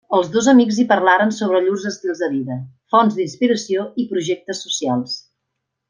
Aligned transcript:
Els 0.17 0.29
dos 0.35 0.45
amics 0.51 0.77
hi 0.77 0.85
parlaren 0.91 1.33
sobre 1.39 1.61
llurs 1.67 1.85
estils 1.91 2.23
de 2.25 2.29
vida, 2.33 2.57
fonts 2.95 3.21
d'inspiració 3.21 3.87
i 4.05 4.11
projectes 4.15 4.67
socials. 4.69 5.21